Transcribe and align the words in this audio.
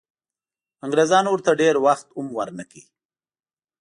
انګریزانو 0.85 1.29
ورته 1.31 1.51
ډېر 1.61 1.75
وخت 1.85 2.07
هم 2.17 2.27
ورنه 2.37 2.63
کړ. 2.71 2.81